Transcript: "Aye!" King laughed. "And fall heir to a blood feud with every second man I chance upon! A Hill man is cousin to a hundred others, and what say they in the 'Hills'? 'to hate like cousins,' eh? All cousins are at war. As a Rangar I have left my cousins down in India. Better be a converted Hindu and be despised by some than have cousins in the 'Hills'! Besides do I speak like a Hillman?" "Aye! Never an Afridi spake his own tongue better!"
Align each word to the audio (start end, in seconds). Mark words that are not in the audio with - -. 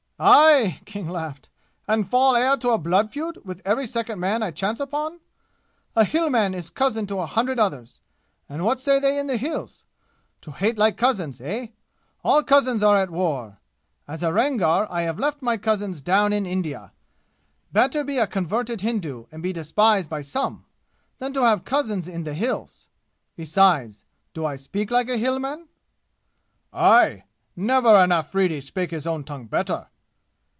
"Aye!" 0.23 0.79
King 0.85 1.09
laughed. 1.09 1.49
"And 1.87 2.07
fall 2.07 2.35
heir 2.35 2.55
to 2.57 2.69
a 2.69 2.77
blood 2.77 3.11
feud 3.11 3.43
with 3.43 3.59
every 3.65 3.87
second 3.87 4.19
man 4.19 4.43
I 4.43 4.51
chance 4.51 4.79
upon! 4.79 5.19
A 5.95 6.03
Hill 6.03 6.29
man 6.29 6.53
is 6.53 6.69
cousin 6.69 7.07
to 7.07 7.17
a 7.21 7.25
hundred 7.25 7.57
others, 7.57 7.99
and 8.47 8.63
what 8.63 8.79
say 8.79 8.99
they 8.99 9.17
in 9.17 9.25
the 9.25 9.35
'Hills'? 9.37 9.83
'to 10.41 10.51
hate 10.51 10.77
like 10.77 10.95
cousins,' 10.95 11.41
eh? 11.41 11.69
All 12.23 12.43
cousins 12.43 12.83
are 12.83 12.97
at 12.97 13.09
war. 13.09 13.57
As 14.07 14.21
a 14.21 14.31
Rangar 14.31 14.85
I 14.91 15.01
have 15.01 15.17
left 15.17 15.41
my 15.41 15.57
cousins 15.57 16.01
down 16.01 16.33
in 16.33 16.45
India. 16.45 16.91
Better 17.73 18.03
be 18.03 18.19
a 18.19 18.27
converted 18.27 18.81
Hindu 18.81 19.25
and 19.31 19.41
be 19.41 19.51
despised 19.51 20.11
by 20.11 20.21
some 20.21 20.65
than 21.17 21.33
have 21.33 21.65
cousins 21.65 22.07
in 22.07 22.25
the 22.25 22.35
'Hills'! 22.35 22.85
Besides 23.35 24.05
do 24.35 24.45
I 24.45 24.55
speak 24.55 24.91
like 24.91 25.09
a 25.09 25.17
Hillman?" 25.17 25.67
"Aye! 26.71 27.23
Never 27.55 27.95
an 27.95 28.11
Afridi 28.11 28.61
spake 28.61 28.91
his 28.91 29.07
own 29.07 29.23
tongue 29.23 29.47
better!" 29.47 29.87